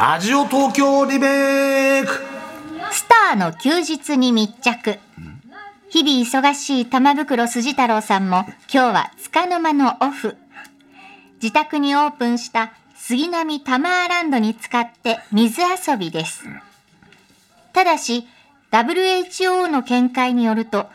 [0.00, 2.10] ラジオ東京リメイク
[2.90, 4.98] スターの休日に密着。
[5.90, 10.38] 日々忙しい玉袋筋太郎さんも今日は束の間のオフ。
[11.42, 16.44] 自宅にオープンした杉並タマーランドに使って水遊びです。
[17.74, 18.26] ただし、
[18.72, 20.86] WHO の見解によると、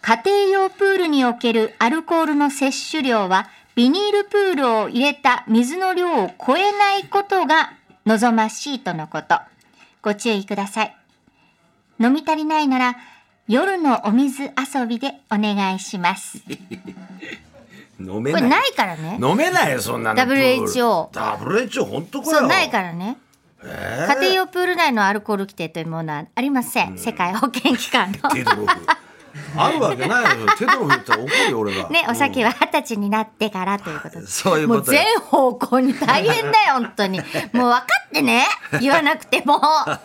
[0.00, 7.74] 家庭用プールにおけるアルコールの摂取量は、ビニールプールを入れた水の量を超えないことが
[8.06, 9.36] 望ましいとのこと。
[10.00, 10.96] ご注意ください。
[11.98, 12.96] 飲み足りないなら、
[13.48, 16.40] 夜のお水遊びでお願いします。
[17.98, 19.18] 飲めないこれないからね。
[19.20, 23.16] 飲めないよそんなの WHO WHO 本当これそう、ないからね。
[23.64, 26.96] 家庭用プール内のアルコール規定というものはありません。
[26.96, 28.30] 世界保健機関の。
[29.56, 30.46] あるわけないよ。
[30.58, 31.88] テドロフ言ったら怒るよ俺が。
[31.88, 34.26] ね、お酒は二十歳になってからということで。
[34.26, 35.00] そういうことよ。
[35.00, 37.18] もう全方向に大変だよ、本当に。
[37.52, 38.46] もう分かってね。
[38.80, 39.58] 言わなくても。
[39.58, 40.00] は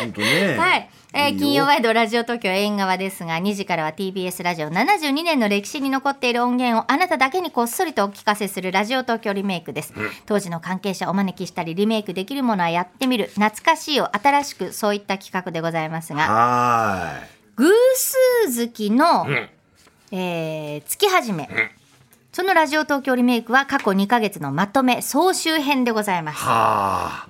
[0.00, 0.56] 本当ね。
[0.94, 0.98] い。
[1.14, 4.68] えー金曜ワイドラジオ東京縁側ですが2時からは TBS ラジオ。
[4.68, 9.94] 72年の歴史に残っている音源をあなただけにこっそりとお聞かせするラジオ東京リメイクです、
[10.26, 13.30] 当時の関係者をお招きしたりリメイクできるものはやってみる。
[13.34, 19.26] 懐かしいを新しくそういった企画でございますがは偶数月の、
[20.12, 21.48] えー月始め、
[22.32, 26.40] そのラジオ東京リメイクは過去2ヶ月のまとめ総集編でございまいす。
[26.40, 27.28] はあ。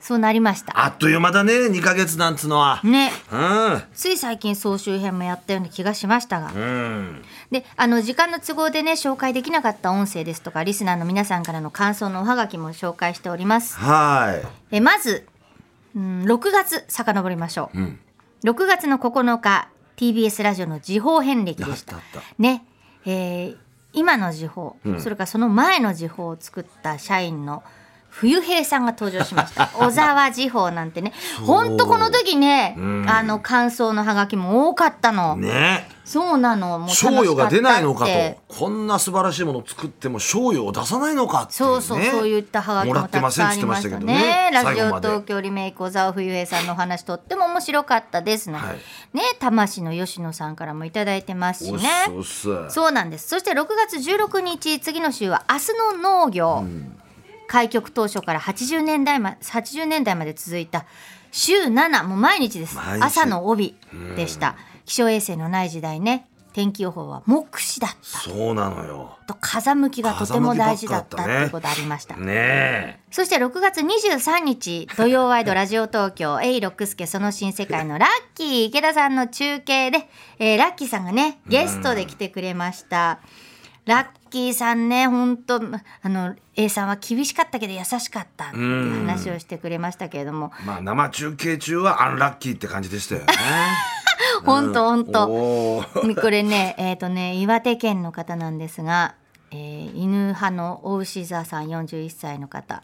[0.00, 0.80] そうなりました。
[0.80, 2.80] あっという間だね2ヶ月なんつうのは。
[2.84, 3.10] ね。
[3.32, 3.82] うん。
[3.94, 6.52] つい最近総集編もやったような気がしましたが。
[6.54, 7.22] うん。
[7.50, 13.76] であの時間の都合でね紹介できなかった音声ですとかリスナーの皆さんからの感想のおはがきも紹介しております。
[13.76, 14.76] はい。
[14.76, 15.26] えまず、
[15.96, 17.98] うん、6月遡りましょう、ん
[18.44, 21.96] 6月の9日 TBS ラジオの時報遍歴でした。
[22.38, 22.64] ね。
[23.04, 23.56] えー
[23.94, 27.62] 今の時報、それからその前の時報を作った社員の
[28.20, 29.68] 冬平さんが登場しました。
[29.74, 31.12] 小沢時報なんてね。
[31.46, 35.88] ほんとこの時ね、あの感想のハガキも多かったの、ね。
[36.08, 36.78] そうなの。
[36.78, 38.10] もう賞与が出ないのかと。
[38.48, 48.76] こんな素晴らしいものを作っても賞与を出さないのかっていそうそう、ねそういったハガキもらもってませんったくさんありましたつってましたけどねねラジオ東京リメイク小沢冬平さんのお話とっても面白かったですので、はい。
[49.12, 51.80] ね魂の吉野さんからもいただいてますしね。
[52.70, 53.28] そうなんです。
[53.28, 56.64] そして6月16日次の週は明日の農業、
[57.48, 60.86] 開局当初から80年代ま80年代まで続いた
[61.32, 62.78] 週7もう毎日です。
[63.00, 63.74] 朝の帯
[64.16, 64.56] でした。
[64.84, 66.26] 気象衛星のない時代ね。
[66.54, 68.18] 天気予報は目視だった。
[68.18, 69.16] そうなのよ。
[69.26, 72.16] と風向きがとても大事だったっていうことありました。
[72.16, 72.32] ね。
[72.32, 72.98] え。
[73.10, 80.08] そして6月23日土曜ワイドラジオ東京 エイロックスケその新世界のラッキー池田さんの中継で、
[80.38, 83.20] えーラッキーさんがねゲストで来てくれました。
[83.88, 85.62] ラッキーさんね本当
[86.02, 90.52] あの A さんは厳しかったけど優しかったっていう話をしてくれましたけれども。
[90.66, 93.26] まあ生中継中はアンラッキーって感じでしたよね。
[94.44, 95.26] 本当本当。
[96.20, 99.14] これね えっ、とね岩手県の方なんですが、
[99.52, 102.82] えー犬派の大牛座さん41歳の方、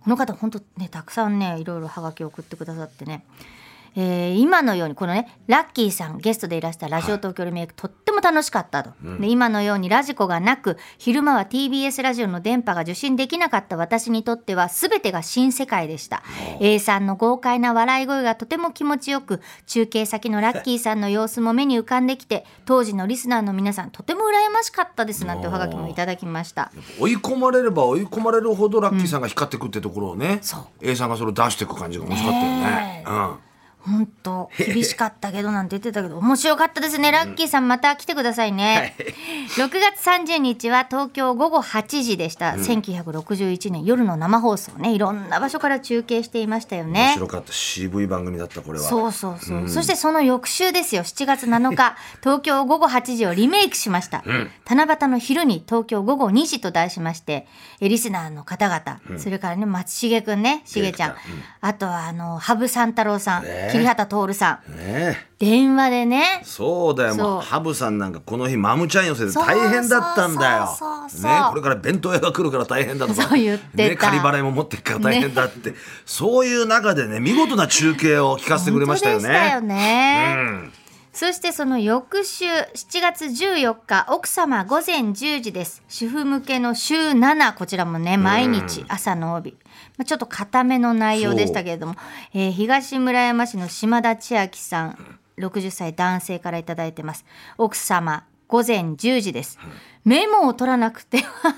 [0.00, 3.24] この方本当ねたくさんねいろいろハガキを送ってくださってね、
[3.96, 8.90] えー今のようにこのねラッキーさんゲストでいらしたラジオ東京リメイク、とっても楽しかったと、
[9.20, 16.22] で今のようにラジコがなく昼間は TBS ラジオの電波が受信できなかった私にとっては全てが新世界でした。
[16.60, 26.70] A さんの豪快な笑い声がとても気持ちよく中継先のラッキーさんの様子も目に浮かんできて当時のリスナーの皆さんとても羨ましかったですなんておはがきもいただきました。
[27.00, 30.66] 追い込まれれば追い込まれるほどラッキーさんが光ってくってところをね、そう。
[30.82, 32.60] A さんがそれを出していく感じが面白かったよね。
[32.60, 33.10] ねえ。
[33.10, 33.45] うん
[33.86, 37.12] 本当厳しかったけどなんて言ってたけど面白かったですね。
[37.12, 38.94] ラッキーさんまた来てくださいね、
[39.56, 44.92] 6月30日は東京午後8時でした、1961年夜の生放送ね。
[44.92, 47.52] いろんな場所から中継していましたよ面ね白かった。
[47.52, 48.84] 渋い番組だったこれは。
[48.84, 51.02] そうそうそう、そしてその翌週ですよ。
[51.02, 54.24] 7月7日 東京午後8時をリメイクしました、
[54.68, 57.46] 七夕の昼に東京午後2時と題しまして
[57.80, 61.14] えリスナーの方々、それからね松重くんね重ちゃん、
[61.60, 64.72] あとはあの羽生三太郎さん、ね桐畑徹さん。
[64.72, 64.76] ね。
[64.78, 66.40] え電話でね。
[66.44, 67.14] そうだよ。
[67.14, 67.38] もそう。
[67.38, 70.64] うハブさんなんかこの日マムちゃん寄せで大変だったんだよ。
[71.22, 73.22] ねこれから弁当屋が来るから大変だとか。
[73.22, 73.76] そう言ってた。
[73.76, 75.74] ね仮払いも持ってくから大変だって、
[76.04, 79.28] そういう中でね見事な中継を聞かせてくれましたよね。
[79.28, 80.72] 本当でしたよね、うん。
[81.12, 85.82] そしてその翌週7月14日奥様午前10時です。
[85.88, 89.56] 主婦向けの週7こちらもね毎日朝の帯、
[89.96, 91.94] まあ、ちょっと固めの内容でしたけれども、
[92.34, 97.24] えー東村山市の島田千秋さん60歳男性からいただいてます。
[97.58, 99.58] 奥様午前10時です、
[100.04, 101.54] メモを取らなくては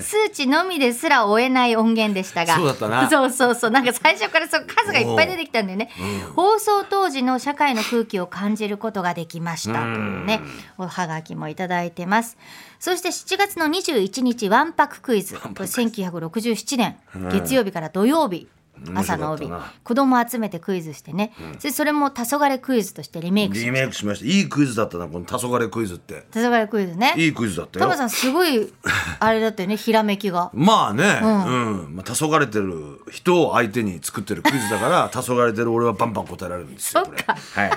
[0.00, 2.56] 数値のみですら追えない音源でしたが。
[2.56, 3.08] そうだったな。
[3.08, 3.70] そうそうそう。
[3.70, 5.90] なんか最初からそう数がいっぱい出てきたんだよね、
[6.36, 10.40] 放送当時の社会の空気を感じることができましたというね
[10.76, 12.36] おはがきもいただいてます。
[12.78, 15.36] そして7月の21日わんぱくクイズ。
[15.36, 16.96] これ1967年。
[17.32, 18.48] 月曜日から土曜日
[18.94, 19.48] 朝の帯。
[19.84, 21.32] 子供集めてクイズしてね、
[21.62, 24.26] でそれも黄昏クイズとしてリメイクしリメイクしました。
[24.26, 26.24] いいクイズだったなこの黄昏クイズって。
[26.32, 26.96] 黄昏クイズ。
[26.96, 27.86] ねいいクイズだったよ。
[27.86, 28.72] タマさんすごい
[29.20, 30.50] あれだったよね ひらめきが。
[30.54, 37.70] まあね、うん、まあ、黄昏てる人を相手に作ってるクイズだから黄昏てる俺はバンバン答えられるんですよこれはい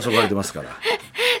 [0.00, 0.70] 黄昏てますから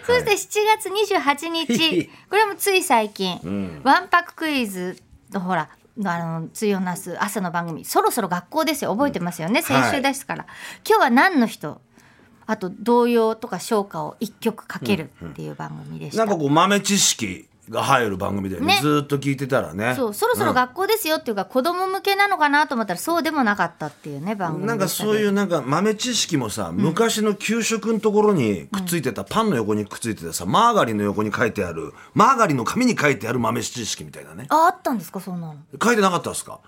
[0.04, 5.00] そして7月28日、これもつい最近、ワンパククイズ
[5.32, 5.68] のほら、
[6.04, 8.92] あの、対をなす朝の番組、そろそろ学校ですよ。
[8.92, 9.62] 覚えてますよね？
[9.62, 10.46] 先週ですから。
[10.88, 11.80] 今日は何の人？
[12.46, 16.24] あと童謡とか唱歌を一曲かけるっていう番組でした。
[16.24, 18.78] なんかこう豆知識が入る番組で、ね。
[18.80, 19.94] ずーっと聞いてたらね。
[19.94, 34.46] そうそろそろ学校ですよっていうか、子供向けなのかなと思ったらそうでもなかったっていうね番組なんかそういううなんか豆知識もさ、昔の給食のところにくっついてた、パンの横にくっついてたさマーガリンの横に書いてあるマーガリンの紙に書いてある豆知識みたいなね。
[34.48, 35.56] ああったんですかそんなの。
[35.82, 36.58] 書いてなかったですか？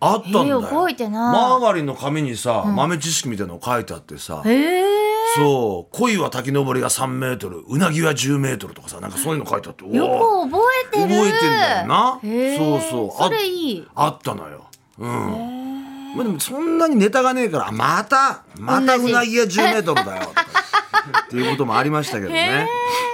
[0.00, 1.32] あったんだよ、えー覚えてない。
[1.32, 5.03] マーガリンの紙にさ、豆知識みたいなの書いてあってさ、へえ
[5.34, 11.08] そう鯉は滝登りが3メートルうなぎは10メートルとかさなんかそういうの書いてあってよく覚えてる。
[11.08, 12.18] 覚えてんだよな。
[12.20, 13.22] そうそう。
[13.22, 13.88] あそれいい。
[13.94, 14.66] あったのよ。
[14.98, 16.14] うん。
[16.16, 20.30] まあでもそんなにネタがねえからあまたまたうなぎは10メートルだよ
[21.26, 22.68] っていうこともありましたけどね。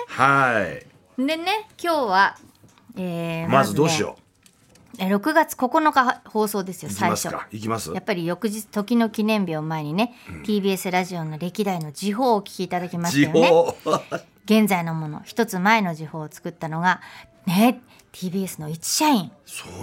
[0.09, 0.87] はい。
[1.23, 2.37] でね今日は、
[2.97, 4.03] えーまずどうしう。
[4.03, 4.17] よ
[4.97, 7.29] 6月9日放送ですよ最初。
[7.59, 7.93] きます？
[7.93, 10.15] やっぱり翌日時の記念日を前にね、
[10.45, 13.49] TBS ラジオの歴代の時報をお聞きいただきまし時たよね。
[13.51, 13.75] 報。
[14.45, 17.01] 現在のもの一つ前の時報を作ったのが
[17.47, 17.81] ね
[18.13, 19.31] TBS の一社員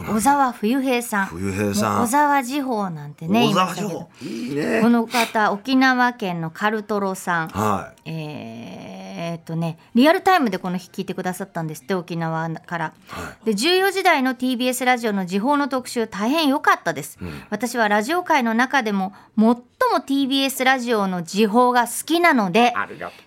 [0.05, 1.25] 小沢冬平さん。
[1.27, 2.03] 冬平さん。
[2.03, 3.89] 小沢時報なんてね大言いましたけど。
[3.89, 4.81] 沢情報いいね。
[4.81, 7.47] この方沖縄県のカルトロさん。
[7.49, 12.93] はえーっとねリアルタイムでこの日聞いてくださったんですって沖縄から、
[13.43, 19.63] で14時台の TBS ラジオの時報の特集大変良かったです、私はラジオ界の中でも最も
[20.07, 22.73] TBS ラジオの時報が好きなので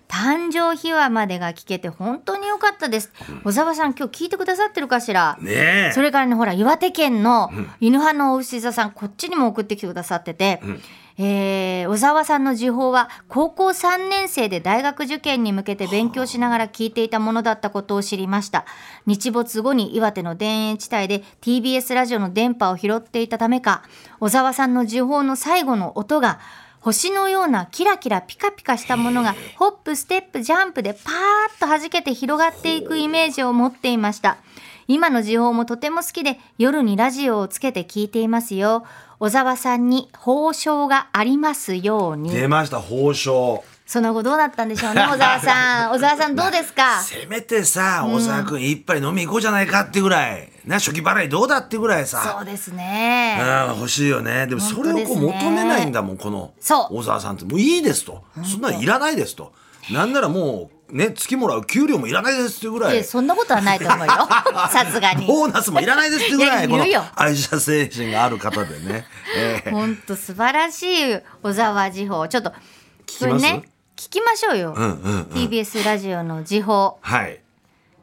[0.07, 3.11] 誕生秘話までが聞けて本当に良かったです、
[3.43, 5.37] 小沢さん今日聞いてくださってるかしら？
[5.39, 5.51] いね
[5.89, 5.91] え。
[5.93, 10.59] それからねほら岩手県の犬派のお牛座さんこっちにも送ってきてくださってて、
[11.17, 18.65] えー小沢さんの時報は高校3年生で大学受験に向けて勉強しながら聞いていたものだったことを知りました。
[19.05, 23.83] 日没後に岩手の田園地帯で TBS ラジオの電波を拾っていたためか
[24.19, 26.39] 小沢さんの時報の最後の音が
[26.81, 34.37] 星のようなキラキラピカピカしたものがホップステップジャンプでパーッと弾けて広がっていくイメージを持っていました
[34.87, 38.83] 今の時報もとても好きで夜にラジオをつけて聞いていますよ。
[39.19, 42.31] 小沢さんに報奨がありますように。
[42.31, 45.91] 出ました報奨その後どうなったんでしょうね 小沢さん。
[45.91, 47.01] 小沢さんどうですか？
[47.01, 50.49] せめてさ小沢君一杯飲み行こうじゃないかってぐらい。
[50.65, 52.35] な初期払いどうだってぐらいさ。
[52.37, 53.39] そうですね。
[53.69, 54.47] うん欲しいよね。
[54.47, 56.97] でもそれをこう求めないんだもんこのそう。
[56.97, 57.45] 小沢さんって。
[57.45, 58.23] もういいですと。
[58.43, 59.51] そんなのいらないですと
[59.89, 62.95] なんならもうね月もらう給料もいらないですっていうぐらい。
[62.95, 64.13] いやそんなことはないと思うよ。
[64.69, 65.25] さすがに。
[65.25, 66.85] ボーナスもいらないですっていうぐらいこの
[67.15, 72.51] 愛者精神がある方でね、 えー本当素晴らしい小沢時報ちょっと
[73.05, 73.27] きます？
[73.27, 73.63] これね
[73.95, 75.21] 聞きましょうよ、うんうんうん。
[75.33, 76.97] TBS ラジオの時報。
[77.01, 77.39] はい。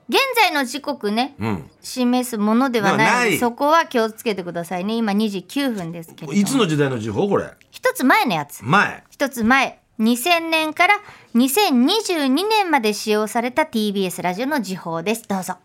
[0.08, 1.70] 現在の時刻ね、うん。
[1.82, 4.94] 示すものではないそこは気をつけてくださいね。
[4.94, 6.32] 今2時9分ですけれども。
[6.32, 7.50] いつの時代の時報これ？
[7.70, 8.60] 一つ前のやつ。
[8.64, 9.04] 前。
[9.10, 10.94] 一つ前2000年から
[11.34, 15.26] 2022年まで使用された TBS ラジオの時報です。
[15.26, 15.56] どうぞ。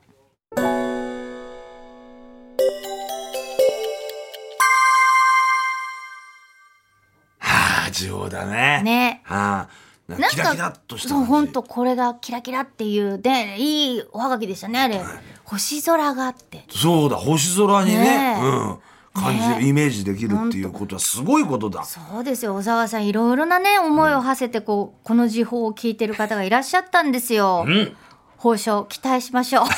[7.37, 8.81] はあ時報だね。
[8.83, 9.21] ね。
[9.23, 14.99] はあなんかかキラキラっとしたそう本当これがキラキラっていうでいいおはがきでしたねあれ、
[15.43, 16.65] 星空があって。
[16.69, 17.99] そうだ星空にね。
[17.99, 18.41] ねえ。
[18.41, 18.79] うん、
[19.13, 19.67] 感じる、ね。
[19.67, 21.83] イメージできるっていうことはすごいことだ。
[21.83, 23.07] そうですよ小沢さん。
[23.07, 27.95] いろいろなね思いを馳せてこうこの時報を聞いてる方がいらっしゃったんですよ、うん。
[28.37, 29.63] 報奨期待しましょ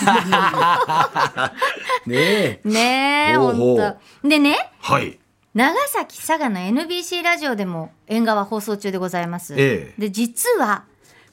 [2.08, 2.62] ねえ。
[2.64, 3.78] うねえほ
[4.24, 5.20] でねはい。
[5.54, 10.02] 長崎佐賀の NBC ラジオでも縁側放送中でございます、ええ。
[10.02, 10.84] で実は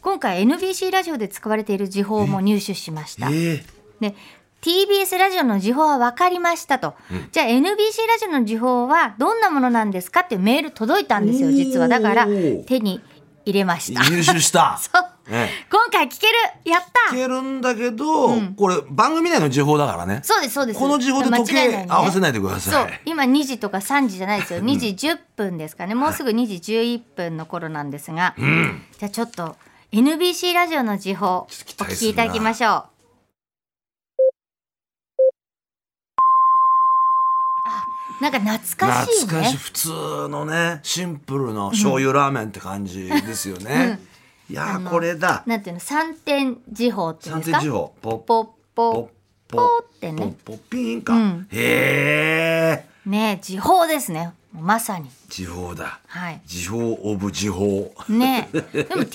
[0.00, 3.64] 今回 NBC ラジオで使われている時報も入手しました、ええ。
[4.00, 4.14] で
[4.62, 6.95] TBS ラジオの時報は分かりましたと、
[7.33, 11.88] じゃあ NBC ラジオの時報はどんなものなんですかっていうメール届いたんですよ実は。
[11.88, 12.26] だから
[12.66, 13.00] 手に
[13.45, 14.04] 入れました。
[14.04, 14.78] 入手した。
[14.81, 15.04] そう。
[15.28, 16.33] え今回聞ける。
[16.71, 17.16] やった。
[17.16, 20.21] え聞けるんだけど、これ番組内の時報だからね。
[20.23, 20.78] そうですそうです。
[20.78, 21.87] この時報で時計ね。
[21.88, 22.73] 合わせないでくだそう。
[22.73, 24.61] さい今2時とか3時じゃないですよ。
[24.61, 25.97] 2時10分ですかね。
[25.97, 29.57] もうすぐ2時11分の頃なんですが、じゃあちょっと
[29.90, 32.91] NBC ラジオの時報お聞きいただきましょう
[37.64, 39.26] あなんか懐かしいね。
[39.26, 39.88] 懐かしい普通
[40.28, 44.00] のねシンプルの醤油ラーメンって感じですよね、
[44.50, 45.42] いやーこれだ。
[45.47, 47.61] なんていうの三点時報っていうんですか？
[47.61, 47.95] 三点時報。
[48.00, 49.11] ポッポッポポ
[49.49, 50.23] ポーってね。
[50.45, 51.49] ポッポピーンか、うん。
[51.50, 55.09] へえね時報ですねまさに。
[55.28, 56.00] 時報だ。
[56.06, 56.40] はい。
[56.44, 57.94] 時報オブ時報。
[58.09, 58.49] ね。
[58.52, 59.14] でも TBS ラジ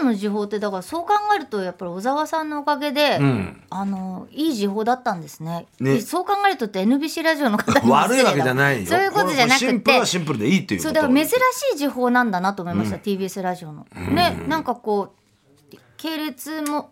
[0.00, 3.62] オの時報ってだからそう考えるとやっぱり小沢さんのおかげで、うん。
[3.70, 5.66] あのいい時報だったんですね。
[5.80, 6.00] ね。
[6.00, 8.86] そう考えるとって NBC ラジオの方にも悪いわけじゃないよ。
[8.86, 9.66] そういうことじゃなくて。
[9.66, 11.32] シンプルはシンプルでいいっていうそうだから珍し
[11.74, 13.86] い時報なんだなと思いました、TBS ラジオの。
[13.94, 15.14] ねなんかこ
[15.72, 16.90] う系列も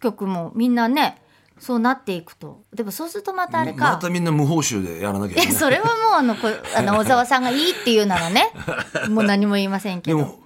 [0.00, 1.20] 局もみんなね
[1.58, 2.64] そうなっていくと。
[2.72, 3.92] でもそうするとまたあれか。
[3.92, 5.48] またみんな無報酬でやらなきゃいけない。
[5.48, 8.52] えそれはもうあのこあの 小沢さんがいいっていうならね。
[9.08, 10.18] もう何も言いませんけど。
[10.18, 10.38] でも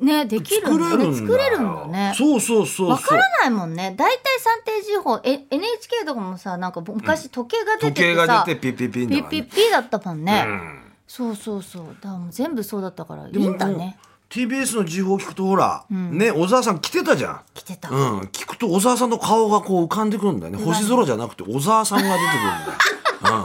[0.00, 1.16] ねできる作れるんだ。
[1.16, 2.12] 作れるんだね。
[2.16, 3.08] そうそうそうわそう。
[3.08, 3.94] からないもんね。
[3.96, 10.82] 大体三定時報え NHK とかもさなんか昔時計が出て時計てさ、が出てピッピッピピピッピだったもんね、うん。
[11.06, 11.86] そうそうそう。
[12.00, 13.98] だからもう全部そうだったからいいんだね
[14.32, 17.40] TBS の時報聞くとほら、ね小沢さん来てたじゃん。
[17.52, 20.64] 来てた、うん、聞くと小沢さんの顔がこう浮かんでくるんだよね。
[20.64, 23.44] 星空じゃなくて小沢さんが出てくるんだよ、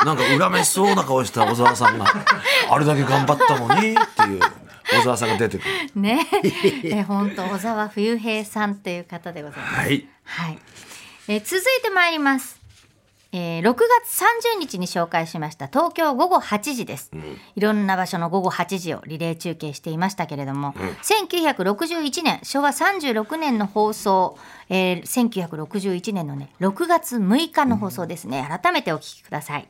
[0.00, 2.06] うん、なんか恨めしそうな顔した小沢さんが
[2.68, 4.40] あれだけ頑張ったのにっていう
[4.98, 5.70] 小沢さんが出てくる。
[5.94, 6.26] ね。
[6.82, 9.74] え本当小沢冬平さんという方でございます。
[9.76, 10.08] はい。
[10.24, 10.58] はい。
[11.28, 12.65] えー続いてまいります。
[13.32, 14.22] えー6月
[14.56, 17.10] 30日に紹介しました東京午後8時です、
[17.54, 28.46] いろんな場所の午後8時をリレー中継していましたけれども、1961年昭和36年の放送、えー1961年のね6月6日の放送ですね。
[28.62, 29.68] 改めてお聞きください。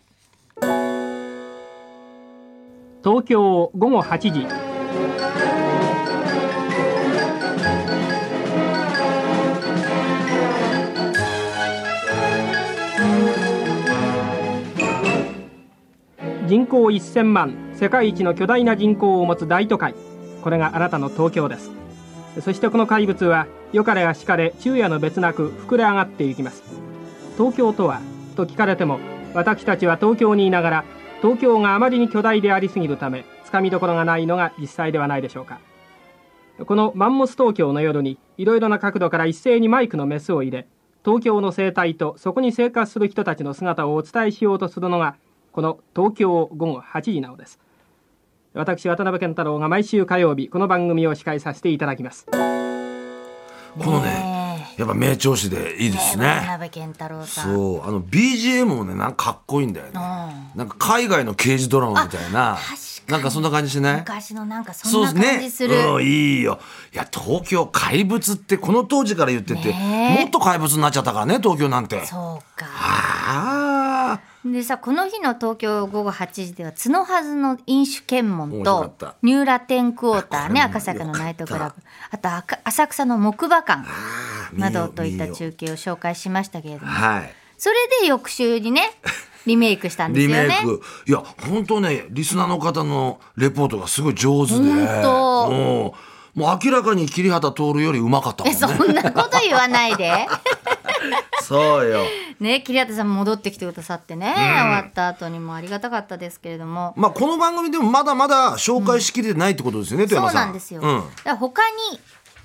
[3.02, 4.75] 東京午後8時
[16.76, 19.94] 口1000万世界一の巨大な人口を持つ大都会。
[20.42, 21.70] これがあなたの東京です。
[22.40, 26.62] そしてこの怪物は良かれやしかれ昼夜の別なく膨れ上がっていきます。
[27.38, 28.00] 東京とは
[28.36, 29.00] と聞かれても
[29.32, 30.84] 私たちは東京にいながら
[31.22, 35.60] 東京があまりに巨大でありすぎるためつかみどころがないのが実際ではないでしょうか。
[36.64, 40.66] このマンモス東京の夜にいろいろな角度から一斉にマイクのメスを入れ
[41.04, 45.16] 東京の生態とそこに生活する人たちの姿をお伝えしようとするのが
[45.56, 47.58] この東京午後8時なのです。
[48.52, 52.26] 私渡辺健太郎が毎週火曜日この番組を司会させていただきます。
[52.26, 57.54] このねやっぱ名調子でいいです渡ね辺健太郎さん。
[57.54, 59.92] そうあの BGM もねなんかかっこいいんだよね。
[59.94, 60.58] うん。
[60.58, 62.58] なんか海外の刑事ドラマみたいな。
[62.60, 63.12] 確かに。
[63.12, 63.96] なんかそんな感じしない？
[64.00, 66.58] 昔のなんかそんな感じする、うん、いいよ。
[66.92, 70.22] いや東京怪物ってこの当時から言ってて、ねえ。
[70.24, 72.04] もっと怪物になっちゃったからね東京なんて。
[72.04, 72.66] そうか
[74.52, 81.82] でさこの日の東京午後8時では角はずの飲酒検問とニューラテンクォーターね赤坂のナイトクラブ。
[82.10, 86.92] あと赤浅草の木馬館ーなどといった中継を紹介しましたけれども。
[86.92, 87.34] はい。
[87.58, 88.90] それで翌週にね
[89.46, 90.48] リメイクしたんですリよね。
[90.48, 90.82] メイク。
[91.06, 94.58] いや本当ねリスナーの方のレポートがすごい上手で。
[94.58, 95.50] 本当。
[95.50, 95.92] もう
[96.36, 98.56] もう明らかに桐畑徹よりうまかったもんね。
[98.56, 100.26] えそんなこと言わないで。
[101.42, 102.04] そうよ。
[102.38, 106.92] ね桐畑さん戻ってきてくださってね、終わった後にもありがたかったですけれども。
[106.94, 110.46] まあこの番組でもまだまだ紹介しきれてないってことですよね、う山さん。
[110.48, 111.36] なんですよ、うん。
[111.38, 112.00] 他に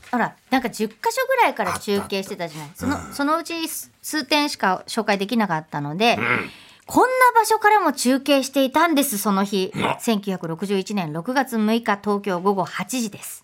[0.09, 2.71] ほらなんか10箇所ぐらいから中継してたじゃない。
[2.73, 6.17] その,、そのうち数点しか紹介できなかったので、
[6.85, 9.73] こんな場所からも中継していたんですその日。
[9.75, 13.43] 1961年6月6日東京午後8時です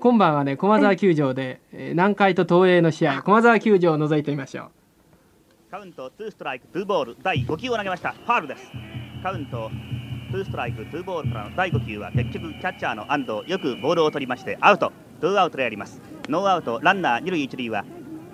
[0.00, 4.70] 今晩はね駒沢球場で、えー南海と東映の試合駒沢球場を覗いてみましょう。
[5.70, 8.12] カウント2ストライク2ボール第5球を投げました。
[8.12, 8.70] ファールです。
[9.22, 9.70] カウント
[10.32, 14.92] 2ストライク2ボールからの第5球は結局キャッチャーの安藤よくボールを取りましてアウト。
[15.20, 16.00] 2アウトであります。
[16.28, 17.84] ノーアウトランナー2塁1塁は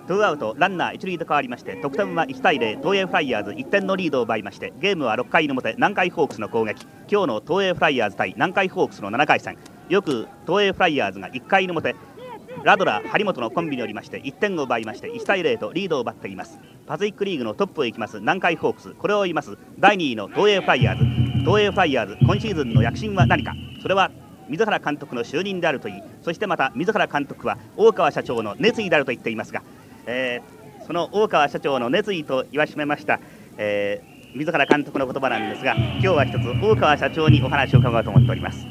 [0.07, 6.85] 2アウトランナー1塁と変わりまして得点は1対0東映フライヤーズ1点のリードを奪いましてゲームは6回の表南海ホークスの攻撃。
[7.09, 9.57] 今日の東映フライヤーズ対南海ホークスの7回戦。
[9.87, 11.95] よく東映フライヤーズが1回の表
[12.63, 16.59] ラドラ、張本のコンビによりまして1点を奪いまして1対0とリードを奪っています。
[16.85, 18.93] パシフィックリーグのトップへ行きます南海ホークス。
[18.95, 21.05] これを追います第2位の東映フライヤーズ。
[21.45, 23.53] 東映フライヤーズ今シーズンの躍進は何か。
[23.81, 24.11] それは
[24.49, 26.01] 水原監督の就任であるといい。
[26.21, 29.61] そしてまた水原監督は大川社長の熱意であると言っていますが、
[30.05, 33.19] えー、その大川社長の熱意と言わしめました、
[33.57, 38.65] えー、水原監督の言葉なんですが今日は一つ大川社長にお話を伺おうと思っております。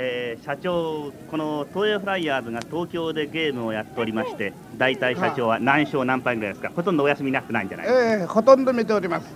[0.00, 6.70] えー、社長、この東映フライヤーズが東京でゲームをやっておりまして大体社長は何勝何敗ぐらいですか？
[6.70, 7.86] ほとんどお休みになってないんじゃない？
[7.88, 9.26] ですか、えー、ほとんど見ております。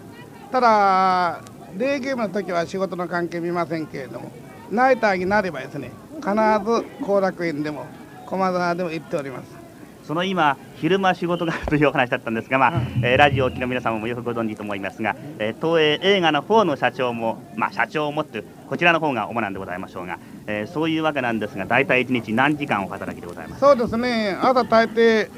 [0.53, 1.41] ただ
[1.77, 4.31] デーゲームの時は仕事の関係見ませんけれども
[4.71, 7.87] ナイターになればですね必ず後楽園でも
[8.27, 9.62] 駒沢でも行っております。
[10.05, 23.61] その今昼間仕事があるというお話だったんですが、まあえー、ラジオを聴きの皆様もよくご存知と思いますが、えー、東映映画の方の社長も、まあ、社長を持ってこちらの方が主なんでございましょうが、えー、そういうわけなんですが大体1日何時間お働きでございます？
[23.61, 24.37] そうですね。
[24.41, 25.31] 朝大抵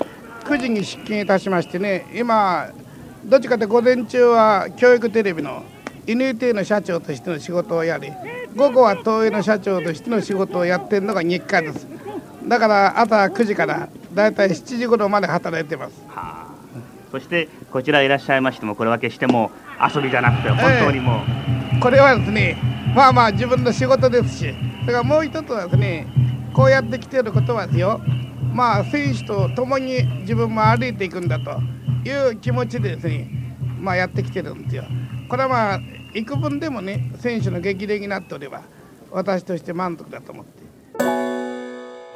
[0.44, 2.70] 9時に出勤いたしましてね今
[3.24, 5.62] どっちかというと午前中は教育テレビの
[6.06, 8.10] NT の社長としての仕事をやり
[8.54, 11.86] 午後は東映の社長としての仕事をやってるのが日課です。
[12.46, 16.54] だから朝9時からだいたい7時頃まで働いてます、はあ、
[17.10, 19.50] そしてこちらいらっしゃいましてもこれは決しても
[19.94, 21.20] 遊びじゃなくて本当にもう、
[21.74, 22.56] えー、これはですね
[22.94, 24.54] まあまあ自分の仕事ですし
[24.86, 26.06] だからもう一つはですね
[26.54, 28.00] こうやってきてることはですよ。
[28.52, 31.58] まあ選手と共に自分も歩いていくんだと
[32.08, 33.28] いう気持ちでですね
[33.80, 34.84] まあやってきてるんですよ。
[35.28, 35.80] これはまあ
[36.14, 38.62] 幾分でもね選手の激励になっておれば
[39.10, 40.63] 私として満足だと思って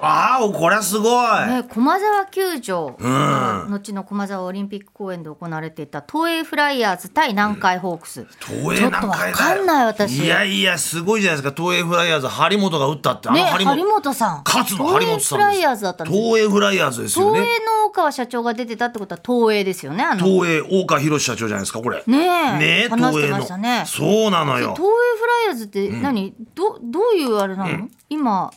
[0.01, 1.09] ああこれはすご
[1.45, 10.25] い、ね、駒沢球場、うん、後の駒沢オリンピック公園で行われていた東映フライヤーズ対南海ホークス、うん、東映南海かんない私。
[10.25, 11.63] いやいやすごいじゃないですか。
[11.63, 13.31] 東映フライヤーズ張本が打ったって。
[13.31, 14.43] ね張本さん。
[14.45, 17.41] 勝つの張本さん東映フライヤーズだった東映フライヤーズですよね。
[17.41, 22.05] 東映の大川社長が出てたってことは東映ですよね東映大川博社長じゃないですかこれ。
[22.07, 22.59] ねえ。
[22.59, 23.83] ねえ話してましたね。
[23.87, 24.75] そうなのよ。
[24.77, 28.53] 東映フライヤーズって何、うん、どどういうあれなの、今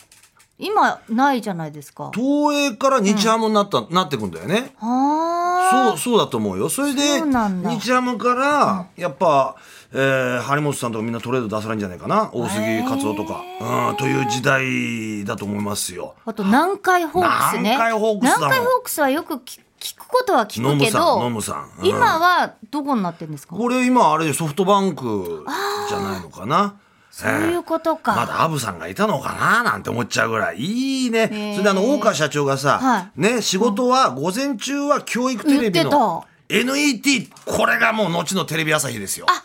[0.62, 2.12] 今ないじゃないですか。
[2.14, 4.76] 東映から日ハムになった、うん、なってくんだよね。
[4.80, 6.70] そうそうだと思うよ。
[6.70, 9.56] それで日ハムからやっぱ、
[9.92, 12.30] えー、張本さんとかみんなトレード出さないんじゃないかな。
[12.34, 13.42] 大杉勝夫とか、
[13.90, 16.16] うん、という時代だと思いますよ。
[16.26, 17.72] あと南海ホークスね。
[17.72, 21.42] 南海ホークス南海ホークスはよく聞聞くことは聞くけどうん、
[21.84, 23.56] 今はどこになってるんですか？
[23.56, 25.44] これ今あれソフトバンク
[25.90, 26.76] じゃないのかな
[27.12, 30.58] そういうことか、えー、まだアブさんがいたのかななんて思っちゃうぐらい。
[30.58, 39.26] いいね、それであの大川社長がさ、はい、ね仕事は午前中は教育テレビの NET これがもう後のテレビ朝日ですよ。
[39.30, 39.44] あ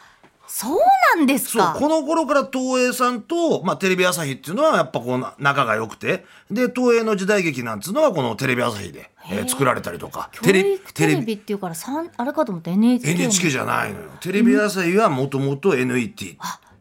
[0.48, 0.79] そう
[1.16, 1.76] なんですか。
[1.79, 9.40] この頃から東映さんと、まあ、テレビ朝日っていうのはやっぱこう仲が良くてで東映の時代劇なんつうのはこのテレビ朝日で、え。
[9.40, 10.31] ー、作られたりとか。
[10.40, 11.35] テレテレビ。
[11.35, 11.74] っていうから
[12.16, 14.11] あれかと思って NHK, NHK じゃないのよ。
[14.20, 16.37] テレビ朝日はもともと NET、うん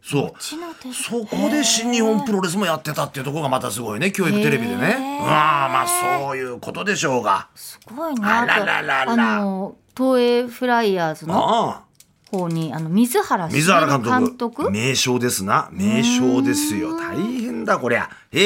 [0.05, 0.93] そう。
[0.93, 4.97] そこで新日本プロレスもやってたっていうところがまたすごいね教育テレビでね。
[5.21, 5.87] あまあ
[6.27, 7.47] そういうことでしょうが。
[7.55, 8.41] すごいな。
[8.41, 11.83] あらららあの東映フライヤーズの
[12.29, 14.69] 方にあの水原水原監督。
[14.69, 15.69] 名称ですな。
[15.71, 16.95] 名称ですよ。
[16.95, 18.07] 大変だこりゃ。
[18.31, 18.37] え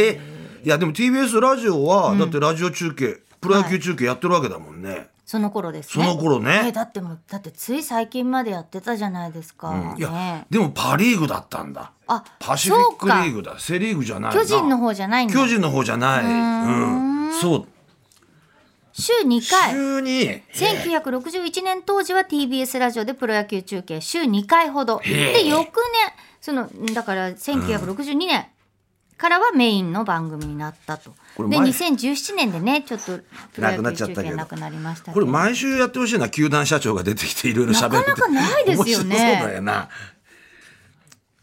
[0.64, 6.06] ー、いやでも TBS ラジオは、だってラジオ中継プロ野球中継やってるわけだもんね、はいその頃ですね。
[6.06, 6.64] その頃ね。
[6.70, 9.70] えだってもだってつい最近までやってたじゃないですか。
[9.70, 11.92] うん、いや、ね、でもパリーグだったんだ。
[12.08, 13.60] あ、パシフィックリーグだ。
[13.60, 16.26] セリーグじゃない巨人の方じゃない巨人の方じゃない。
[16.26, 17.68] うんうん、そう。
[18.92, 26.12] 週2回週に1961年当時は TBS ラジオでプロ野球中継週2回ほどで翌年
[26.42, 28.48] そのだから1962年
[29.20, 31.14] からはメインの番組になったと。
[31.38, 34.36] で2017年でねちょっとなくなっちゃったけど。
[34.38, 37.98] なくなりましたこれ毎週やってほしいな球団社長が出てきていろいろ喋って。
[37.98, 39.40] なかなかないですよね。
[39.42, 39.90] そうだよな。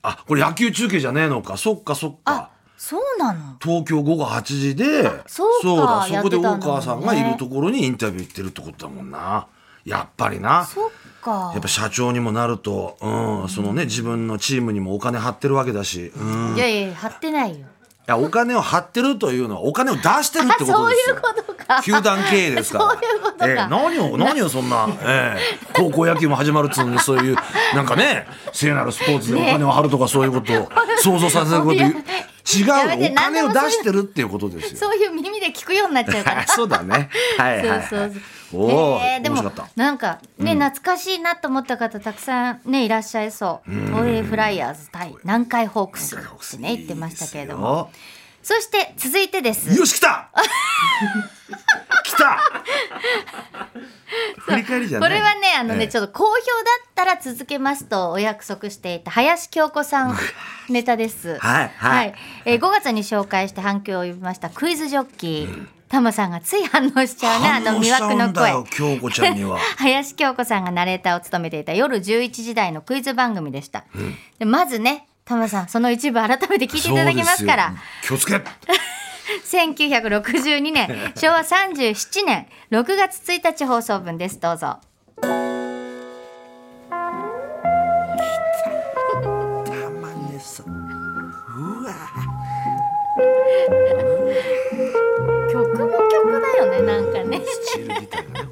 [0.03, 1.57] あこれ野球中継じゃねえのか。
[1.59, 2.51] そっかそっか。
[2.79, 3.57] そうなの？
[3.61, 6.07] 東京午後8時でそうだ。
[6.09, 9.49] そこで大川さんがいるところにインタビュー行ってるってことだもんな。
[9.85, 10.65] やっぱりな。
[10.65, 10.91] そっ
[11.27, 17.67] かやっぱ社長にもなると、うん、そのね自分のチームにもお金張ってるわけだし、うん、いやいや張ってないよ
[18.07, 21.17] やお金を張ってるというのはお金を出してるってことですよ。
[21.17, 21.83] そういうことか。
[21.83, 22.85] 球団経営ですから。
[22.85, 23.49] そういうことか。
[23.49, 27.37] えー、何を何をそんな、えー、高校野球も始まるっつうんでそういう
[27.75, 31.95] なんかね聖なるスポーツでお金を張るとかそういうことを想像させること言う。
[32.47, 34.79] 違うお金を出してるっていうことですよ。
[34.79, 36.47] そういう耳で聞くようになっちゃうから。
[36.47, 37.11] そうだね。
[37.37, 38.23] はいはい、はい、そうそうそう。
[38.53, 39.43] おえー、でも
[39.75, 43.71] なんかね、うん、懐かしいなと思った方たくさんねいらっしゃいそう。
[43.71, 47.91] 東映フライヤーズ対南海ホークスってね言ってましたけれども。
[48.43, 49.77] そして続いてです。
[49.77, 50.31] よし来た！
[52.05, 52.39] 来た！
[54.39, 56.39] 振り返りじゃこれはねあのね、ちょっと好評だ
[56.85, 60.17] っったら続けますとお約束していた林京子さん
[60.71, 61.39] ネタです。
[61.39, 62.15] はいはい。
[62.47, 65.76] えー5月に紹介して反響を呼びましたクイズジョッキー。
[65.89, 68.65] タマさんがつい反応しちゃうねあの魅惑の声。
[68.71, 73.85] 京子ちゃんには 林京子さんがナレーターを務めていた夜11時台のクイズ番組でした。
[74.39, 77.75] でまずね、タマさん、その一部改めて聞いていただきますから。
[78.03, 78.35] 気をつけ
[79.45, 84.41] 1962年、 昭和37年6月1日放送分です。
[84.41, 84.79] どうぞ。
[91.59, 91.93] うわ
[95.57, 97.41] 曲も曲だよね、なんかね。
[97.45, 98.49] スチールギターがね。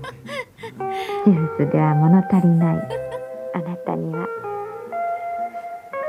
[0.78, 0.84] こ
[1.24, 2.76] 手術では物足りない
[3.54, 4.26] あなたには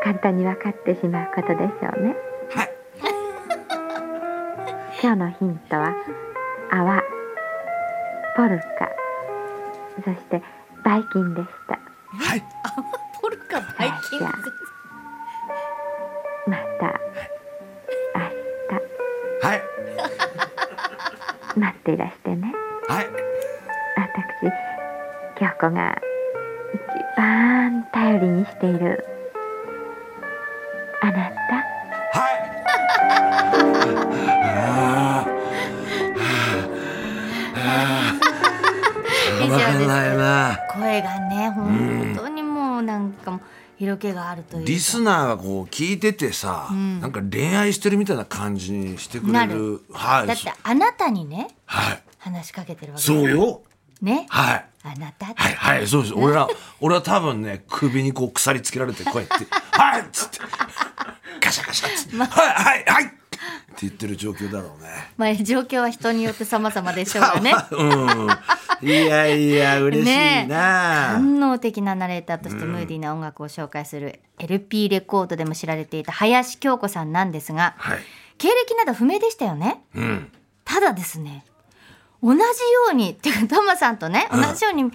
[0.03, 2.15] 簡単に分かってしまうことでしょうね。
[2.49, 2.69] れはい。
[5.01, 5.93] 今日のヒントは
[6.71, 7.01] 泡
[8.38, 8.89] ポルカ。
[10.03, 10.41] そして
[10.84, 11.79] バイキンでした。
[12.17, 12.43] はい。
[13.21, 14.31] ポルカバイキンじゃあ
[16.47, 17.04] また
[21.55, 22.53] 待っていらしてね。
[22.87, 23.05] はい。
[23.97, 24.51] 私
[25.39, 25.97] 京子が
[26.73, 26.79] 一
[27.17, 29.05] 番頼りにしている。
[31.01, 31.55] あなた？
[32.19, 32.35] はい。
[34.57, 35.29] あー。
[37.55, 38.19] あー。
[39.39, 40.59] たまらないな。
[40.75, 42.34] 声がね、本当に
[43.79, 44.67] 色気があるというか。
[44.67, 49.55] リスナーがこう聞いててさ、なんか恋愛してるみたいな感じにしてくれなる。
[49.55, 50.27] るはい。
[50.27, 52.03] だってあなたにね、はい。
[52.19, 53.03] 話しかけてるわけ。
[53.03, 53.61] そうよ。
[54.01, 54.25] ね。
[54.29, 54.65] はい。
[54.83, 56.13] あなたはいはいそうです。
[56.13, 56.47] 俺は
[56.79, 60.39] 俺は多分ね首にこう鎖つけられてこうやって「はい!」っつって。
[61.41, 63.17] ガシャガシャっつって「はいはいはい!」って
[63.81, 65.11] 言ってる状況だろうね。
[65.17, 67.53] まあ状況は人によって様々でしょうがね。
[67.71, 68.27] うん、
[68.85, 77.99] いやいや嬉しいな、官能的なナレーターとしてムーディーな音楽を紹介する LP レコードでも知られていた林京子さんなんですが、はい。
[78.37, 79.81] 経歴など不明でしたよね？
[79.95, 80.31] うん。
[80.63, 81.45] ただですね
[82.21, 82.45] 同じよ
[82.91, 84.91] うにっていうかタマさんとね同じように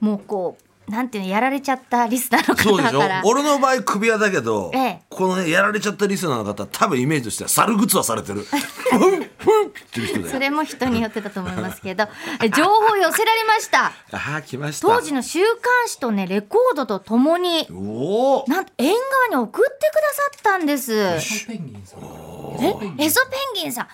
[0.00, 2.98] もうこうなんていうのやられちゃったリスナーのそうでしょ？
[3.00, 5.00] 方から俺の場合首輪だけど、ええ。
[5.08, 8.40] このねやられちゃったリスナーの方多分イメージとしては猿グッズはされてる。
[8.44, 9.22] ふんふんっ
[9.92, 12.06] ていう人でそれも人によってだと思いますけど
[12.42, 13.86] え情報寄せられました。
[14.12, 14.86] ああ来ました。
[14.86, 20.92] 当時の週刊誌とねレコードとともにおおなんと縁側に送ってくださったんです。
[20.94, 21.18] え
[22.98, 23.88] ヘソペンギンさん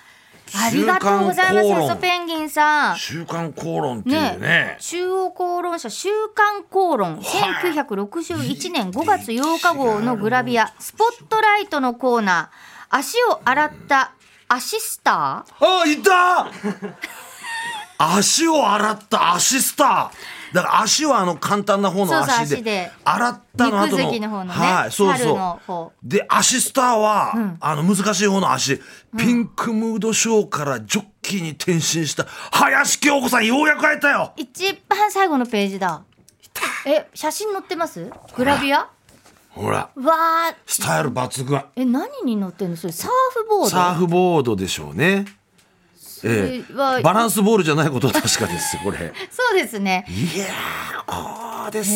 [0.54, 2.96] ありがとうございますペンギンさん。
[2.98, 4.38] 週刊口論っていうね。
[4.38, 7.18] ね、中央公論社週刊公論。
[7.20, 12.96] 1961年5月8日号のグラビアスポットライトのコーナー。
[12.96, 14.12] 足を洗った
[14.48, 16.50] アシスタあいた！
[17.98, 20.10] 足を洗ったアシスター
[20.52, 22.90] だから足はあの簡単な方の足で足で。
[23.04, 25.24] 洗ったの後肉ののねはいそう猿
[25.66, 26.08] そう。
[26.08, 28.80] でアシスターは、あの難しい方の足
[29.16, 34.32] ピンクムードショーからジョッキーに転身した林京子さんようやく会えたよ。
[34.36, 36.02] ー一番最後のページだ。
[36.86, 38.10] え写真載ってます？
[38.36, 38.88] グラビア？
[39.50, 39.90] ほら。
[39.94, 40.54] わー。
[40.66, 41.62] スタイル抜群。
[41.76, 42.76] え何に載ってんの？
[42.76, 43.70] それサーフボード？
[43.70, 45.26] サーフボードでしょうね
[46.24, 46.72] ええ。
[46.74, 48.98] はバランスボールじゃないことは確かですよこれ。
[49.30, 50.04] そうですね。
[50.09, 51.90] いやーこうです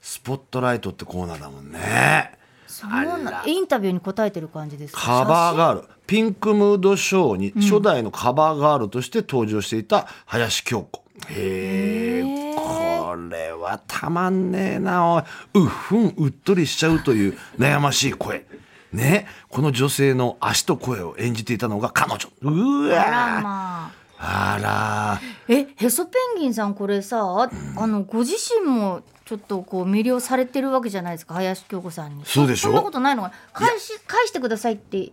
[0.00, 2.32] スポットライトってコーナーだもんね。
[2.66, 5.00] そうなインタビューに答えてる感じですか？
[5.00, 5.88] カバーガール。
[6.06, 11.04] ピンクムードショーに初代のカバーガールとして登場していた林京子。
[11.28, 15.22] へえこれはたまんねえなおい。
[15.54, 18.44] うっふんうっとりしちゃうという悩ましい声
[18.92, 22.28] ねこの女性の足と声を演じていたのが彼女。
[22.42, 23.02] うわ。
[23.02, 24.00] あらまあ。
[24.22, 25.20] あら。
[25.48, 32.24] えヘソペンギンさんこれさ、あのご自身もちょっとこう魅了されてるわけじゃないですか林京子さんに。
[32.26, 32.68] そうでしょ？
[32.68, 33.34] そんなことないのかな。
[33.52, 35.12] 返し返してくださいって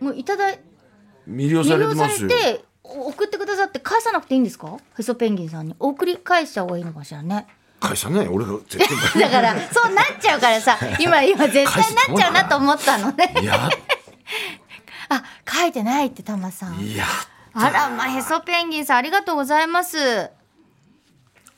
[0.00, 0.60] もういただい
[1.28, 4.76] 魅了さ魅了されれてますよ送ってくださって返さなくていいんですか？
[4.96, 5.76] ヘソペンギンさんに。
[5.78, 7.46] 送り返した方がいいのかしらね
[7.80, 8.88] 返さない俺が絶対。
[9.22, 13.34] だからそうなっちゃうからさ今今絶対なっちゃうなと思ったのね。
[13.42, 13.68] や
[15.08, 16.78] あ書いてないってタマさん。
[16.80, 17.04] いや
[17.52, 20.30] あらまあヘソペンギンさんありがとうございます。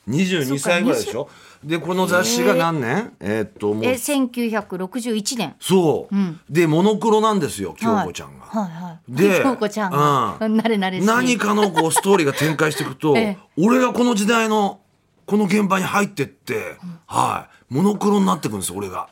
[0.09, 1.29] 22歳ぐらいでしょ？
[1.63, 3.13] でこの雑誌が何年？
[3.21, 3.45] えー。
[3.45, 3.85] っともう。
[3.85, 5.55] え1961年。
[5.61, 6.15] そう、
[6.49, 8.71] でモノクロなんですよ京子ちゃんが、はい。
[8.71, 9.11] はいはい。
[9.15, 10.59] で京子ちゃんが、うん。
[10.59, 13.37] 慣れ慣れ何かのこうストーリーが展開していくと、 ええ。
[13.57, 14.81] 俺がこの時代の
[15.25, 17.73] この現場に入ってって、はい。
[17.73, 19.07] モノクロになってくんです俺が。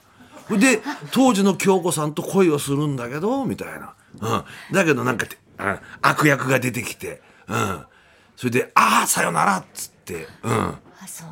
[0.49, 7.85] で当時の京子さんと恋をするんだけどみたいな、うん、だけどなんかて、うん、悪役が出てきて、うん、
[8.35, 10.27] それで「ああさよなら」っつって。
[10.43, 10.77] うん。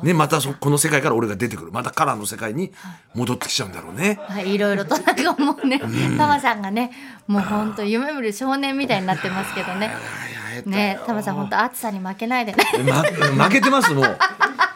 [0.02, 1.72] ねまたそこの世界から俺が出てくる。
[1.72, 2.72] またカラーの世界に
[3.14, 4.18] 戻ってきちゃうんだろうね。
[4.28, 4.98] はい、いろいろと。
[4.98, 5.80] なんかもうね、
[6.18, 6.90] タマさんがね、
[7.26, 9.94] もう本当夢見る少年みたいになってますけどね。
[10.66, 12.64] ね、タマさん本当暑さに負けないでね。
[13.36, 14.04] ま負けてますもう。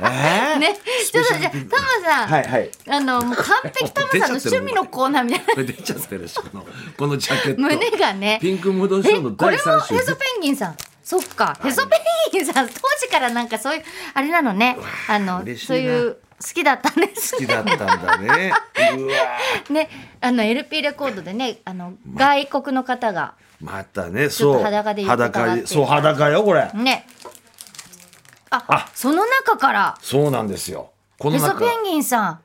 [0.00, 0.58] えー？
[0.58, 0.76] ね、
[1.10, 2.70] ちょっとじゃあタマさん、はいはい。
[2.88, 5.54] あのもう完璧タマさんの趣味のコーナーみたいな。
[5.54, 7.60] これ出ちゃってるしこのこのジャケット。
[7.60, 8.38] 胸がね。
[8.40, 10.76] ピンクムードショーのえこれ第3週もヘソペンギンさん。
[11.02, 13.84] そっかヘソペンギンさん当時からなんかそういう
[14.14, 14.76] あれなのね。
[15.08, 17.36] あのそういう好きだったんです。
[17.36, 18.52] 好きだったんだね。
[19.70, 19.88] ね
[20.20, 24.58] あの LP レコードでねあの外国の方がまたねそう。
[24.58, 26.70] と裸で裸そう裸よこれ。
[26.74, 27.06] ね。
[28.50, 28.88] ああ。
[28.94, 29.98] その中から。
[30.00, 30.92] そうなんですよ。
[31.18, 31.60] この中。
[31.60, 32.40] ペンギンさん。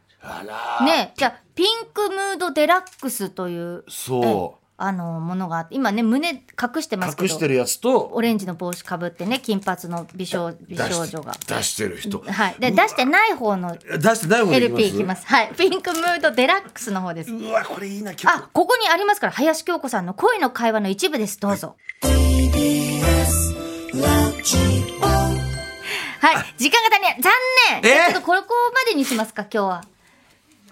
[0.86, 3.84] ねじゃあピンクムードデラックスという。
[3.90, 4.56] そう。
[4.56, 11.34] えあのものがあって今ね胸隠してますけど隠してるやつとオレンジの帽子かぶってね金髪の美少美出少し女が。
[11.46, 15.28] 出してる人はい、で出してない方の出してない方 LP いきます。
[15.28, 17.32] はい、ピンクムードデラックスの方です。
[17.32, 21.40] うわこれいいな曲あ、ここにありますから、林京子さんの恋の会話の一部です。
[21.40, 21.76] どうぞ。
[26.22, 27.22] はい、時間が足りない。
[27.22, 27.32] 残
[27.82, 28.12] 念。
[28.12, 29.84] ちょっとここまでにしますか、今日は。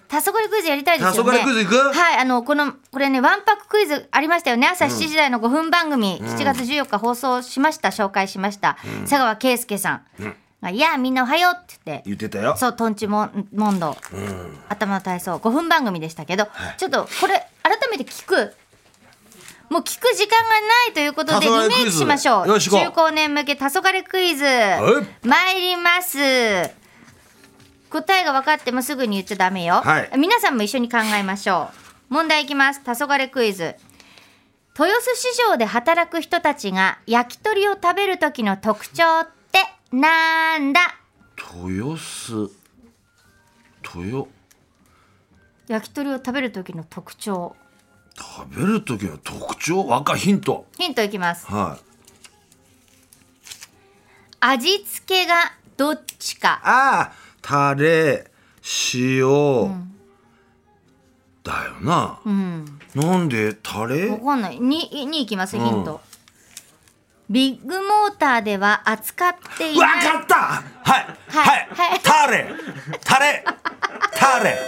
[0.10, 1.32] 黄昏クイズやりたいですよね。
[1.32, 1.94] 黄昏クイズ行く？
[1.94, 4.68] はい、あの、この、これね、ワンパククイズありましたよね。
[4.68, 8.78] 朝7時台の5分番組、7月14日放送しました、紹介しました。
[9.02, 10.02] 佐川圭介さん。
[10.62, 11.80] がいや、みんなおはようって。
[11.86, 12.04] 言って。
[12.06, 12.56] 言ってたよ。
[12.58, 13.96] そう、トンチモンモンド、
[14.70, 18.54] 頭の体操5分番組でしたけど、ちょっとこれ改めて聞く。
[19.70, 22.60] もう聞く時間がないということでリメイクしましょう。
[22.60, 24.46] 中高年向け黄昏クイズ。
[24.46, 24.48] い。
[25.28, 26.18] 参ります
[27.90, 30.18] 答えが分かってもすぐに言っちゃダメよ、はい。
[30.18, 31.70] 皆さんも一緒に考えましょ
[32.10, 32.14] う。
[32.14, 32.82] 問題いきます。
[32.82, 33.76] 黄昏クイズ。
[34.80, 39.60] 豊洲市場で働く人たちが焼き鳥を食べる時の特徴って
[39.92, 40.96] なんだ？
[41.52, 42.52] 豊洲。
[43.96, 44.28] 豊。
[45.68, 47.56] 焼き鳥を食べる時の特徴。
[48.16, 49.86] 食べる時の特徴？
[49.86, 50.66] 若ヒント。
[50.78, 51.46] ヒントいきます。
[51.48, 51.84] はい。
[54.40, 55.36] 味付けが
[55.76, 56.62] どっちか。
[56.64, 58.30] ああタレ
[58.94, 59.22] 塩、
[61.46, 62.80] だよな、うん。
[62.94, 64.10] なんでタレ？
[64.10, 64.60] わかんない。
[64.60, 66.02] ににいきますヒント、
[67.30, 70.06] ビッグモーターでは扱っていわない。
[70.06, 70.36] かった！
[70.36, 70.62] は
[71.00, 71.06] い。
[71.30, 72.00] はい、はい。
[72.02, 72.54] タレ。
[73.06, 73.46] タレ。
[74.12, 74.60] タレ。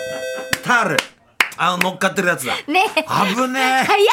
[0.64, 0.96] タレ。
[1.58, 2.54] あの乗っかってるやつだ。
[2.66, 3.02] ね危
[3.50, 4.08] ね早いよ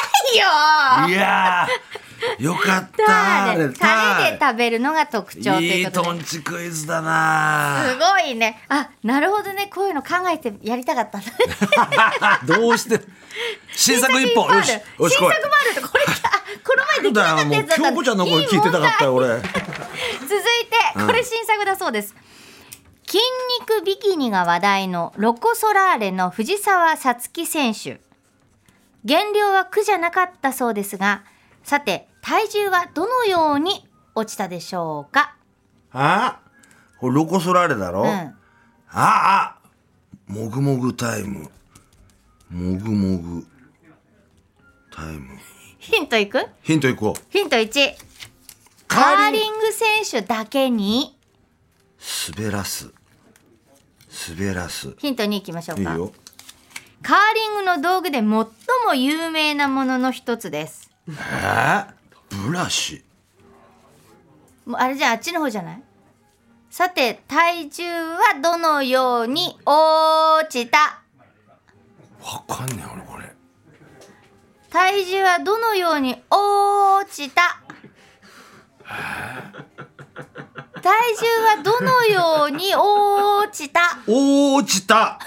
[1.07, 2.06] えいやー
[2.39, 3.05] よかった。
[3.05, 6.09] タレで食べるのが特徴といいことで。
[6.09, 7.83] いうトンチクイズだな。
[7.89, 8.61] すごいね。
[8.69, 9.69] あなるほどね。
[9.73, 11.19] こういうの考えてやりたかった
[12.45, 13.01] どうして？
[13.75, 14.49] 新作一本。
[14.63, 16.31] 新作もあるとこれあ
[16.63, 19.27] この前できなかったやつだった京子ちゃんの声聞いてたかったよ俺。
[19.27, 19.51] 続いて
[20.93, 22.15] これ新作だそうです、
[23.05, 23.19] 筋
[23.59, 27.99] 肉ビキニが話題のロコ・ソラーレの藤澤五月選手。
[29.05, 31.23] 減量は苦じゃなかったそうですが
[31.63, 35.37] さて体重はどのように落ちたでしょうか、
[35.93, 36.41] あ
[36.99, 38.35] これロコ・ソラーレだろ、うん、あ
[38.89, 39.55] あ
[40.27, 41.49] もぐもぐタイム。
[42.49, 43.47] もぐもぐ
[44.93, 45.37] タイム。
[45.77, 46.45] ヒントいく？
[46.63, 47.21] ヒントいこう。
[47.29, 47.95] ヒント1
[48.89, 51.15] カカーリンーリング選手だけに。
[52.35, 52.91] 滑らす。
[54.37, 54.93] 滑らす。
[54.97, 55.93] ヒント2いきましょうか。
[55.93, 56.11] いいよ。
[57.01, 58.45] カーリングの道具で最も
[58.95, 60.91] 有名なものの一つです。
[61.07, 61.13] え？
[61.13, 61.87] ー、
[62.29, 63.03] ブラシ。
[64.65, 65.81] もうあれじゃああっちの方じゃない？
[66.69, 71.01] さて体重はどのように落ちた？
[72.21, 73.33] わかんねえ俺これ。
[74.69, 77.61] 体重はどのように落ちた？
[80.81, 83.99] 体重はどのように落ちた？
[84.05, 85.19] 落ちた。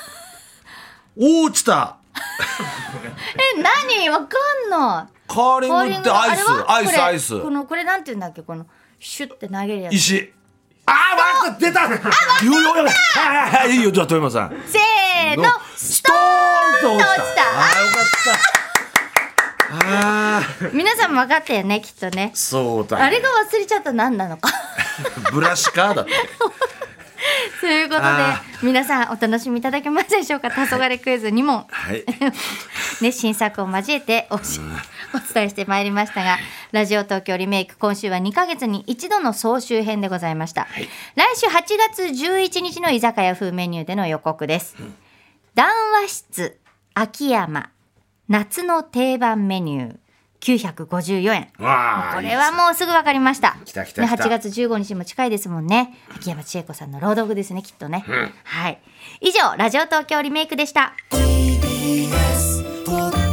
[1.16, 1.96] 落ちた
[3.56, 4.08] え何？
[4.10, 5.12] わかんない。
[5.28, 7.40] カーリングってアイスアイスアイス。
[7.40, 8.42] このこれなんて言うんだっけ？
[8.42, 8.66] この
[8.98, 9.94] シュッて投げるやつ。
[9.94, 10.32] 石。
[10.86, 10.94] あー
[11.46, 11.82] わかった出た。
[12.44, 13.90] よよよはいはいはいいいよ。
[13.92, 14.50] じゃあ富山さん。
[14.66, 15.44] せーの。
[15.76, 16.16] ストー
[16.78, 17.22] ンと落ちた。
[17.22, 17.42] 落ちた。
[17.42, 19.96] あーよかった。
[20.38, 20.72] あー。
[20.74, 22.32] 皆さんも分かったよねきっとね。
[22.34, 24.50] そうだあれが忘れちゃった何なのか。
[25.32, 26.12] ブラシかだって
[27.60, 30.50] ということであ皆さんお楽しみいただけますでしょうか？
[30.50, 32.04] 黄昏クイズ2問はい。
[33.02, 34.60] ね、新作を交えておし
[35.14, 36.38] お伝えしてまいりましたが
[36.70, 40.68] ラジオ東京リメイク今週は2ヶ月に一度の総集編でございました、
[41.16, 41.62] 来週8
[41.94, 44.76] 月11日の居酒屋風メニューでの予告です、
[45.54, 45.68] 談
[46.02, 46.60] 話室
[46.94, 47.70] 秋山
[48.28, 49.96] 夏の定番メニュー
[50.40, 51.62] 954円こ
[52.22, 53.56] れはもうすぐ分かりました。
[53.64, 55.96] 来た来た来たね8月15日も近いですもんね。
[56.16, 58.04] 秋山千恵子さんの朗読ですね、きっとね。
[58.44, 58.78] はい。
[59.20, 60.94] 以上、ラジオ東京リメイクでした。
[61.10, 63.29] TBS